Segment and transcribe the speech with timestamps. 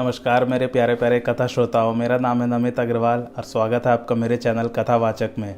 [0.00, 4.14] नमस्कार, मेरे प्यारे प्यारे कथा श्रोताओं, मेरा नाम है नमित अग्रवाल और स्वागत है आपका
[4.14, 5.56] मेरे चैनल कथावाचक में।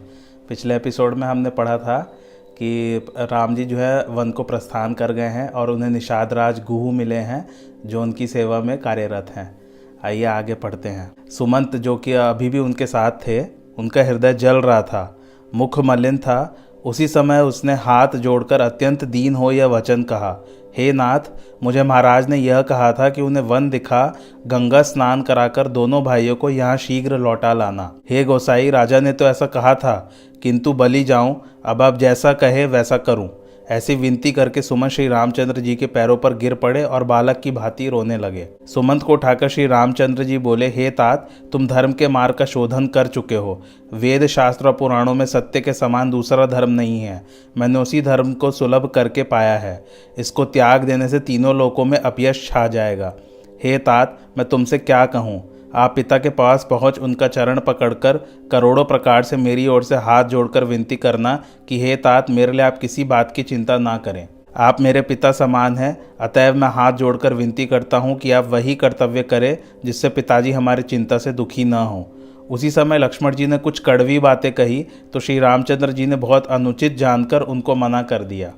[0.48, 1.98] पिछले एपिसोड में हमने पढ़ा था
[2.53, 6.65] कि राम जी जो है, वन को प्रस्थान कर गए हैं और उन्हें निषाद राज
[6.65, 7.48] गुहू मिले हैं,
[7.87, 9.61] जो उनकी सेवा में कार्यरत हैं।
[10.05, 13.45] आइए आगे पढ़ते हैं। सुमंत, जो कि अभी भी उनके साथ थे,
[13.78, 15.17] उनका हृदय जल रहा था,
[15.55, 20.45] मुख मलिन था। उसी समय उसने हाथ जोड़कर, अत्यंत दीन हो यह वचन, कहा।
[20.79, 21.21] हे नाथ,
[21.63, 24.07] मुझे महाराज ने यह कहा था कि उन्हें वन दिखा,
[24.47, 29.25] गंगा स्नान कराकर दोनों भाइयों को यहाँ शीघ्र लौटा लाना। हे गोसाई, राजा ने तो
[29.25, 30.11] ऐसा कहा था,
[30.43, 33.29] किंतु बलि जाऊँ, अब आप जैसा कहे वैसा करूँ।
[33.71, 37.51] ऐसी विनती करके सुमन श्री रामचंद्र जी के पैरों पर गिर पड़े और बालक की
[37.51, 42.09] भांति रोने लगे। सुमंत को उठाकर श्री रामचंद्र जी बोले, हे तात, तुम धर्म के
[42.09, 43.62] मार्ग का शोधन कर चुके हो।
[43.95, 47.27] वेद, शास्त्र और पुराणों में सत्य के समान दूसरा धर्म नहीं है।
[47.59, 49.84] मैंने उसी धर्म को सुलभ करके पाया है।
[50.19, 53.15] इसको त्याग देने से तीनों लोकों में अपयश छा जाएगा।
[53.65, 55.59] हे तात, मैं तुमसे क्या कहूँ?
[55.75, 58.17] आप पिता के पास पहुँच उनका चरण पकड़कर
[58.53, 61.34] करोड़ों प्रकार से मेरी ओर से हाथ जोड़कर विनती करना
[61.69, 64.27] कि हे तात, मेरे लिए आप किसी बात की चिंता ना करें।
[64.59, 68.75] आप मेरे पिता समान हैं, अतएव मैं हाथ जोड़कर विनती करता हूँ कि आप वही
[68.75, 72.05] कर्तव्य करें जिससे पिताजी हमारी चिंता से दुखी न हों।
[72.50, 76.47] उसी समय लक्ष्मण जी ने कुछ कड़वी बातें कही तो श्री रामचंद्र जी ने बहुत
[76.47, 78.53] अनुचित जानकर उनको मना कर दिया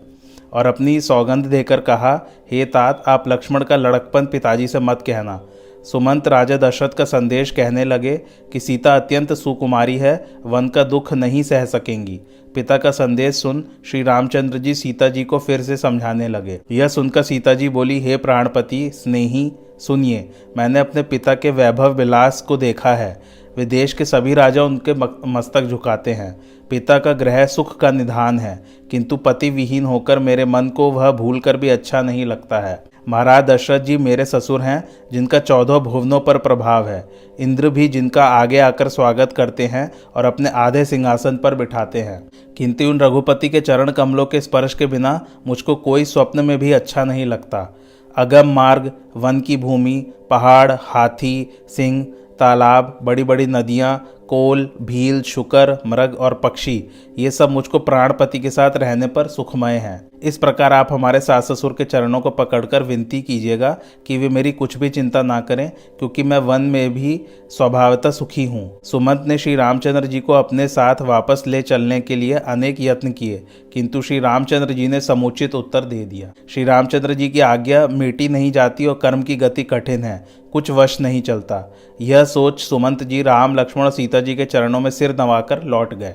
[0.52, 2.14] और अपनी सौगंध देकर कहा,
[2.50, 5.40] हे तात, आप लक्ष्मण का लड़कपन पिताजी से मत कहना।
[5.84, 8.16] सुमंत राजा दशरथ का संदेश कहने लगे
[8.52, 10.14] कि सीता अत्यंत सुकुमारी है,
[10.46, 12.20] वन का दुख नहीं सह सकेंगी।
[12.54, 16.88] पिता का संदेश सुन श्री रामचंद्र जी सीता जी को फिर से समझाने लगे। यह
[16.88, 22.56] सुनकर सीता जी बोली, हे प्राणपति, स्नेही, सुनिए, मैंने अपने पिता के वैभव विलास को
[22.56, 23.20] देखा है।
[23.56, 24.94] विदेश के सभी राजा उनके
[25.28, 26.40] मस्तक झुकाते हैं।
[26.70, 31.10] पिता का ग्रह सुख का निधान है, किंतु पति विहीन होकर मेरे मन को वह
[31.10, 35.78] भूल कर भी अच्छा नहीं लगता है। महाराज दशरथ जी मेरे ससुर हैं, जिनका चौदह
[35.78, 37.08] भुवनों पर प्रभाव है।
[37.40, 42.30] इंद्र भी जिनका आगे आकर स्वागत करते हैं और अपने आधे सिंहासन पर बिठाते हैं।
[42.56, 46.72] किंतु उन रघुपति के चरण कमलों के स्पर्श के बिना मुझको कोई स्वप्न में भी
[46.72, 47.76] अच्छा नहीं लगता।
[48.16, 52.06] अगम मार्ग, वन की भूमि, पहाड़, हाथी, सिंह,
[52.38, 56.82] तालाब बड़ी बड़ी नदियाँ कोल, भील, शुकर, मृग और पक्षी,
[57.18, 61.50] ये सब मुझको प्राणपति के साथ रहने पर सुखमय हैं। इस प्रकार आप हमारे सास
[61.52, 63.70] ससुर के चरणों को पकड़कर विनती कीजिएगा
[64.06, 68.44] कि वे मेरी कुछ भी चिंता ना करें, क्योंकि मैं वन में भी स्वभावतः सुखी
[68.44, 72.80] हूँ। सुमंत ने श्री रामचंद्र जी को अपने साथ वापस ले चलने के लिए अनेक
[72.80, 73.42] यत्न किए,
[73.74, 78.28] किंतु श्री रामचंद्र जी ने समुचित उत्तर दे दिया। श्री रामचंद्र जी की आज्ञा मिटी
[78.28, 81.68] नहीं जाती और कर्म की गति कठिन है, कुछ वश नहीं चलता।
[82.00, 86.14] यह सोच सुमंत जी, राम, लक्ष्मण सीता जी के चरणों में सिर नवाकर लौट गए।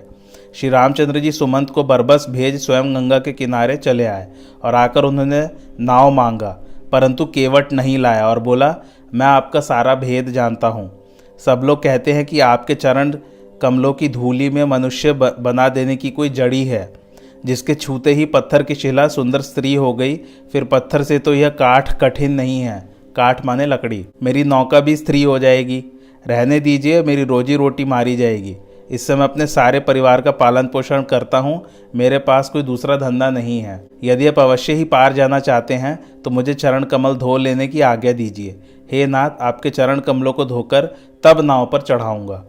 [0.56, 4.28] श्री रामचंद्र जी सुमंत को बरबस भेज स्वयं गंगा के किनारे चले आए
[4.64, 5.42] और आकर उन्होंने
[5.82, 6.50] नाव मांगा,
[6.92, 8.76] परंतु केवट नहीं लाया और बोला,
[9.14, 10.92] मैं आपका सारा भेद जानता हूँ।
[11.40, 13.14] सब लोग कहते हैं कि आपके चरण
[13.62, 16.92] कमलों की धूली में मनुष्य बना देने की कोई जड़ी है,
[17.46, 20.16] जिसके छूते ही पत्थर की शिला सुंदर स्त्री हो गई।
[20.54, 22.80] फिर पत्थर से तो यह काठ कठिन नहीं है,
[23.16, 25.84] काठ माने लकड़ी। मेरी नौका भी स्त्री हो जाएगी।
[26.26, 28.56] रहने दीजिए, मेरी रोजी रोटी मारी जाएगी।
[28.92, 31.62] इससे मैं अपने सारे परिवार का पालन पोषण करता हूँ।
[31.96, 36.22] मेरे पास कोई दूसरा धंधा नहीं है। यदि आप अवश्य ही पार जाना चाहते हैं
[36.24, 38.60] तो मुझे चरण कमल धो लेने की आज्ञा दीजिए।
[38.92, 40.86] हे नाथ, आपके चरण कमलों को धोकर
[41.24, 42.44] तब नाव पर चढ़ाऊँगा।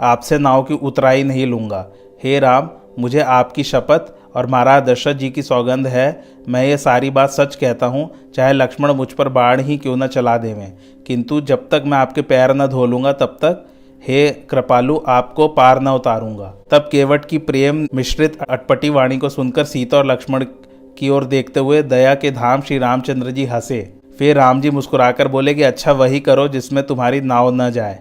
[0.00, 1.86] आपसे नाव की उतराई नहीं लूँगा।
[2.24, 7.10] हे राम, मुझे आपकी शपथ और महाराज दशरथ जी की सौगंध है, मैं ये सारी
[7.10, 10.72] बात सच कहता हूँ, चाहे लक्ष्मण मुझ पर बाढ़ ही क्यों न चला देवें।
[11.06, 13.66] किंतु जब तक मैं आपके पैर न धो लूँगा, तब तक,
[14.08, 19.64] हे कृपालु, आपको पार न उतारूँगा। तब केवट की प्रेम मिश्रित अटपटी वाणी को सुनकर
[19.64, 20.44] सीता और लक्ष्मण
[20.98, 25.28] की ओर देखते हुए दया के धाम श्री रामचंद्र जी हंसे। फिर राम जी मुस्कुराकर
[25.28, 27.98] बोले कि अच्छा वही करो जिसमें तुम्हारी नाव न जाए।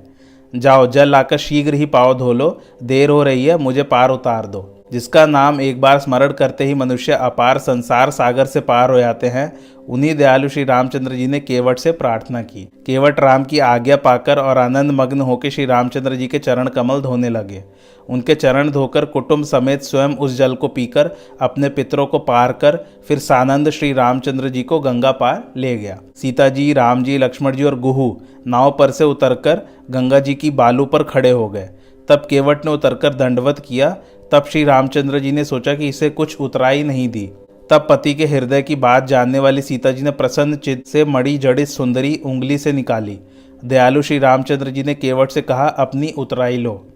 [0.56, 4.46] जाओ, जल लाकर शीघ्र ही पाव धो लो, देर हो रही है, मुझे पार उतार
[4.46, 9.00] दो। जिसका नाम एक बार स्मरण करते ही मनुष्य अपार संसार सागर से पार हो
[9.00, 9.52] जाते हैं,
[9.90, 14.40] उन्हीं दयालु श्री रामचंद्र जी ने केवट से प्रार्थना की। केवट राम की आज्ञा पाकर
[14.40, 17.64] और आनंद मग्न होकर श्री रामचंद्र जी के चरण कमल धोने लगे।
[18.10, 21.10] उनके चरण धोकर कुटुंब समेत स्वयं उस जल को पीकर
[21.42, 22.78] अपने पितरों को पार कर
[23.08, 27.56] फिर सानंद श्री रामचंद्र जी को गंगा पार ले गया। सीता जी, राम जी, लक्ष्मण
[27.56, 29.62] जी और गुहू नाव पर से उतरकर
[29.92, 31.70] गंगा जी की बालू पर खड़े हो गए।
[32.10, 33.98] तब केवट ने उतरकर दंडवत किया।
[34.32, 37.30] तब श्री रामचंद्र जी ने सोचा कि इसे कुछ उतराई नहीं दी।
[37.70, 41.38] तब पति के हृदय की बात जानने वाली सीता जी ने प्रसन्न चित्त से मड़ी
[41.38, 43.20] जड़ित सुंदरी उंगली से निकाली।
[43.66, 46.88] दयालु श्री रामचंद्र जी ने केवट से कहा, अपनी उतराई लो।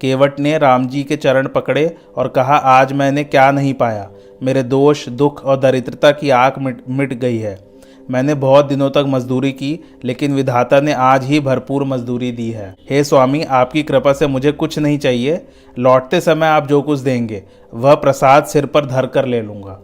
[0.00, 4.10] केवट ने राम जी के चरण पकड़े और कहा, आज मैंने क्या नहीं पाया।
[4.42, 7.73] मेरे दोष, दुख और दरिद्रता की आग मिट मिट गई है।
[8.10, 12.74] मैंने बहुत दिनों तक मजदूरी की, लेकिन विधाता ने आज ही भरपूर मजदूरी दी है।
[12.90, 15.40] हे स्वामी, आपकी कृपा से मुझे कुछ नहीं चाहिए।
[15.78, 17.42] लौटते समय आप जो कुछ देंगे,
[17.74, 19.80] वह प्रसाद सिर पर धर कर ले लूँगा।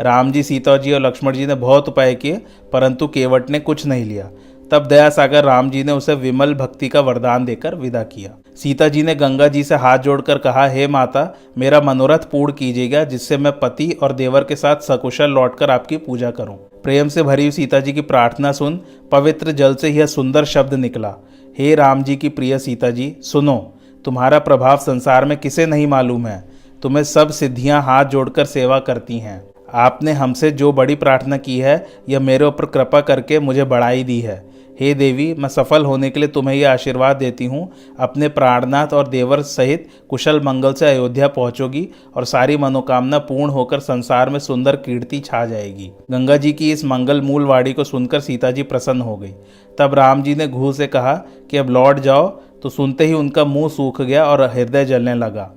[0.00, 2.40] राम जी, सीता जी और लक्ष्मण जी ने बहुत उपाय किए,
[2.72, 4.30] परंतु केवट ने कुछ नहीं लिया।
[4.70, 8.88] तब दया सागर राम जी ने उसे विमल भक्ति का वरदान देकर विदा किया। सीता
[8.88, 13.36] जी ने गंगा जी से हाथ जोड़कर कहा, हे माता, मेरा मनोरथ पूर्ण कीजिएगा, जिससे
[13.36, 17.80] मैं पति और देवर के साथ सकुशल लौटकर आपकी पूजा करूँ। प्रेम से भरी सीता
[17.80, 18.80] जी की प्रार्थना सुन,
[19.12, 21.14] पवित्र जल से यह सुंदर शब्द निकला।
[21.58, 23.74] हे राम जी की प्रिय सीता जी, सुनो,
[24.04, 26.48] तुम्हारा प्रभाव संसार में किसे नहीं मालूम है।
[26.82, 31.86] तुम्हें सब सिद्धियाँ हाथ जोड़कर सेवा करती हैं। आपने हमसे जो बड़ी प्रार्थना की है,
[32.08, 34.47] यह मेरे ऊपर कृपा करके मुझे बढ़ाई दी है।
[34.78, 37.68] हे देवी, मैं सफल होने के लिए तुम्हें यह आशीर्वाद देती हूँ।
[38.00, 41.86] अपने प्राणनाथ और देवर सहित कुशल मंगल से अयोध्या पहुँचोगी
[42.16, 46.84] और सारी मनोकामना पूर्ण होकर संसार में सुंदर कीर्ति छा जाएगी। गंगा जी की इस
[46.84, 49.32] मंगल मूल वाणी को सुनकर सीता जी प्रसन्न हो गई।
[49.78, 51.14] तब राम जी ने घू से कहा
[51.50, 52.28] कि अब लौट जाओ।
[52.62, 55.50] तो सुनते ही उनका मुँह सूख गया और हृदय जलने लगा।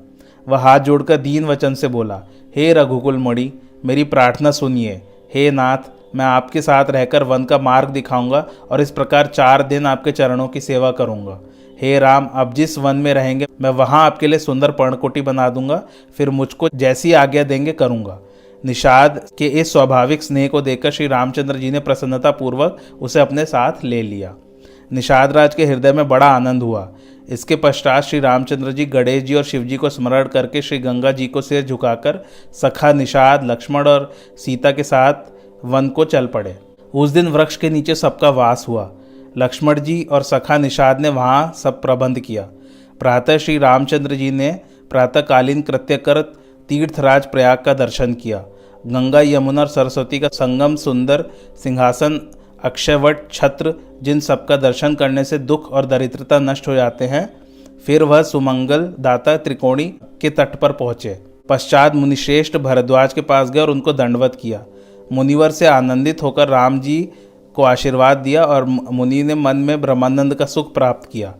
[0.47, 2.21] वह हाथ जोड़कर दीन वचन से बोला,
[2.55, 3.51] हे रघुकुल मणि
[3.85, 5.01] मेरी प्रार्थना सुनिए।
[5.33, 9.85] हे नाथ मैं आपके साथ रहकर वन का मार्ग दिखाऊँगा और इस प्रकार चार दिन
[9.85, 11.39] आपके चरणों की सेवा करूँगा।
[11.81, 15.81] हे राम आप जिस वन में रहेंगे, मैं वहाँ आपके लिए सुंदर पर्णकोटी बना दूँगा,
[16.17, 18.19] फिर मुझको जैसी आज्ञा देंगे करूँगा।
[18.63, 23.83] निषाद के इस स्वाभाविक स्नेह को देखकर श्री रामचंद्र जी ने प्रसन्नतापूर्वक उसे अपने साथ
[23.83, 24.33] ले लिया।
[24.91, 26.87] निषाद राज के हृदय में बड़ा आनंद हुआ।
[27.29, 31.11] इसके पश्चात श्री रामचंद्र जी गणेश जी और शिव जी को स्मरण करके श्री गंगा
[31.11, 32.23] जी को सिर झुकाकर
[32.53, 35.13] सखा निषाद, लक्ष्मण और सीता के साथ
[35.65, 36.57] वन को चल पड़े।
[36.93, 38.91] उस दिन वृक्ष के नीचे सबका वास हुआ।
[39.37, 42.47] लक्ष्मण जी और सखा निषाद ने वहाँ सब प्रबंध किया।
[42.99, 44.51] प्रातः श्री रामचंद्र जी ने
[44.89, 46.21] प्रातःकालीन कृत्य कर
[46.69, 48.43] तीर्थराज प्रयाग का दर्शन किया।
[48.87, 51.25] गंगा, यमुना और सरस्वती का संगम, सुंदर,
[51.63, 52.19] सिंहासन,
[52.63, 53.73] अक्षयवट, छत्र,
[54.03, 57.29] जिन सबका दर्शन करने से दुख और दरिद्रता नष्ट हो जाते हैं,
[57.85, 59.85] फिर वह सुमंगल, दाता त्रिकोणी
[60.21, 61.19] के तट पर पहुँचे।
[61.49, 64.63] पश्चात मुनिश्रेष्ठ भरद्वाज के पास गए और उनको दंडवत किया।
[65.11, 67.09] मुनिवर से आनंदित होकर राम जी
[67.55, 71.35] को आशीर्वाद दिया और मुनि ने मन में ब्रह्मानंद का सुख प्राप्त किया।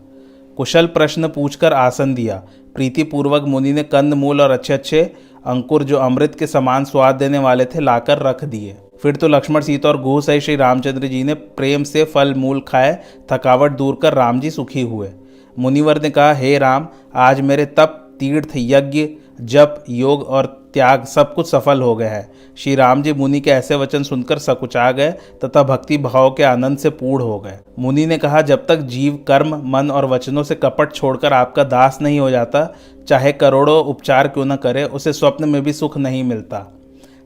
[0.56, 2.42] कुशल प्रश्न पूछकर आसन दिया।
[2.74, 5.02] प्रीतिपूर्वक मुनि ने कंद मूल और अच्छे अच्छे
[5.46, 9.60] अंकुर जो अमृत के समान स्वाद देने वाले थे लाकर रख दिए। फिर तो लक्ष्मण
[9.60, 12.98] सीता और गुह सही श्री रामचंद्र जी ने प्रेम से फल मूल खाए,
[13.32, 15.10] थकावट दूर कर राम जी सुखी हुए।
[15.58, 19.08] मुनिवर ने कहा, हे राम, आज मेरे तप, तीर्थ, यज्ञ,
[19.40, 23.50] जप, योग और त्याग, सब कुछ सफल हो गया है। श्री राम जी मुनि के
[23.50, 28.06] ऐसे वचन सुनकर सकुचा गए, तथा भक्ति भाव के आनंद से पूर्ण हो गए। मुनि
[28.06, 32.20] ने कहा, जब तक जीव, कर्म, मन और वचनों से कपट छोड़कर आपका दास नहीं
[32.20, 32.74] हो जाता,
[33.08, 36.66] चाहे करोड़ों उपचार क्यों न करे, उसे स्वप्न में भी सुख नहीं मिलता।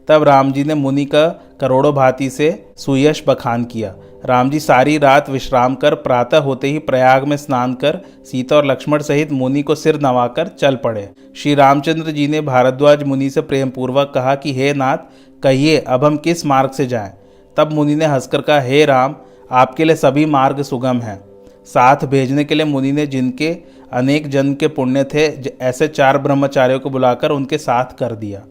[0.08, 1.28] तब राम जी ने मुनि का
[1.60, 3.94] करोड़ों भांति से सुयश बखान किया।
[4.24, 8.66] राम जी सारी रात विश्राम कर प्रातः होते ही प्रयाग में स्नान कर सीता और
[8.66, 13.40] लक्ष्मण सहित मुनि को सिर नवाकर चल पड़े। श्री रामचंद्र जी ने भारद्वाज मुनि से
[13.40, 14.98] प्रेम पूर्वक कहा कि, हे नाथ,
[15.42, 17.12] कहिए, अब हम किस मार्ग से जाएँ?
[17.56, 19.16] तब मुनि ने हंसकर कहा, हे राम,
[19.50, 21.20] आपके लिए सभी मार्ग सुगम हैं।
[21.66, 23.56] साथ भेजने के लिए मुनि ने जिनके
[23.92, 28.42] अनेक जन्म के पुण्य थे ऐसे चार ब्रह्मचारियों को बुलाकर उनके साथ कर दिया।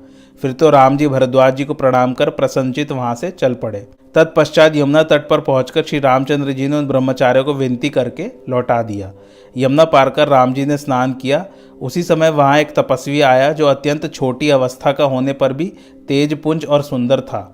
[0.42, 4.76] फिर तो राम जी भरद्वाज जी को प्रणाम कर प्रसन्नचित वहाँ से चल पड़े। तत्पश्चात
[4.76, 9.12] यमुना तट पर पहुंचकर श्री रामचंद्र जी ने उन ब्रह्मचार्यों को विनती करके लौटा दिया।
[9.56, 11.46] यमुना पार कर राम जी ने स्नान किया।
[11.82, 15.72] उसी समय वहाँ एक तपस्वी आया जो अत्यंत छोटी अवस्था का होने पर भी
[16.08, 17.52] तेज, पुंज और सुंदर था।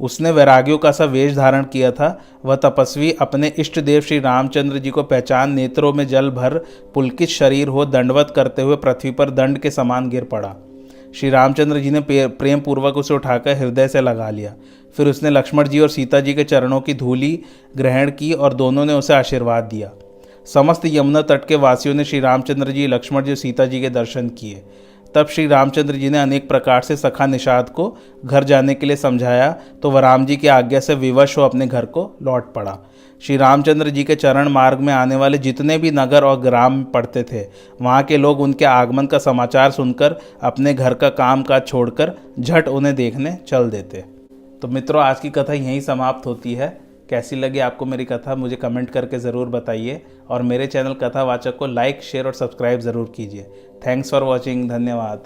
[0.00, 4.78] उसने वैराग्यों का सा वेश धारण किया था। वह तपस्वी अपने इष्ट देव श्री रामचंद्र
[4.78, 6.58] जी को पहचान नेत्रों में जल भर,
[6.94, 10.54] पुलकित शरीर हो, दंडवत करते हुए पृथ्वी पर दंड के समान गिर पड़ा।
[11.14, 14.54] श्री रामचंद्र जी ने प्रेम पूर्वक उसे उठाकर हृदय से लगा लिया।
[14.96, 17.38] फिर उसने लक्ष्मण जी और सीता जी के चरणों की धूली
[17.76, 19.90] ग्रहण की और दोनों ने उसे आशीर्वाद दिया।
[20.46, 23.90] समस्त यमुना तट के वासियों ने श्री रामचंद्र जी, लक्ष्मण जी और सीता जी के
[23.90, 24.62] दर्शन किए।
[25.14, 28.96] तब श्री रामचंद्र जी ने अनेक प्रकार से सखा निषाद को घर जाने के लिए
[28.96, 29.50] समझाया
[29.82, 32.78] तो वह राम जी की आज्ञा से विवश हो अपने घर को लौट पड़ा।
[33.22, 37.22] श्री रामचंद्र जी के चरण मार्ग में आने वाले जितने भी नगर और ग्राम पड़ते
[37.22, 37.40] थे,
[37.80, 42.68] वहाँ के लोग उनके आगमन का समाचार सुनकर, अपने घर का काम काज छोड़कर, झट
[42.68, 44.04] उन्हें देखने चल देते।
[44.62, 46.68] तो मित्रों, आज की कथा यहीं समाप्त होती है।
[47.10, 50.00] कैसी लगी आपको मेरी कथा, मुझे कमेंट करके ज़रूर बताइए।
[50.30, 53.46] और मेरे चैनल कथावाचक को लाइक, शेयर और सब्सक्राइब ज़रूर कीजिए।
[53.86, 55.22] थैंक्स फॉर वॉचिंग, धन्यवाद।